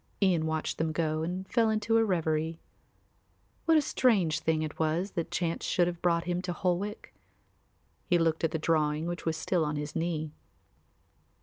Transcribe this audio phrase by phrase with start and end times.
[0.19, 2.59] Ian watched them go and then fell into a reverie.
[3.65, 7.13] What a strange thing it was that chance should have brought him to Holwick!
[8.07, 10.31] He looked at the drawing which was still on his knee.